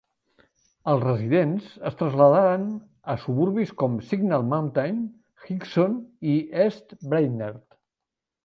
[0.93, 2.63] Els residents es traslladaren
[3.15, 5.05] a suburbis com Signal Mountain,
[5.51, 6.01] Hixson
[6.33, 7.63] i East Brainerd.